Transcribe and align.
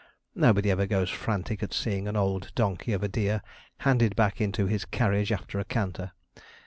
Nobody 0.33 0.71
ever 0.71 0.87
goes 0.87 1.11
frantic 1.11 1.61
at 1.61 1.75
seeing 1.75 2.07
an 2.07 2.15
old 2.15 2.51
donkey 2.55 2.91
of 2.91 3.03
a 3.03 3.07
deer 3.07 3.43
handed 3.81 4.15
back 4.15 4.41
into 4.41 4.65
his 4.65 4.83
carriage 4.83 5.31
after 5.31 5.59
a 5.59 5.63
canter. 5.63 6.13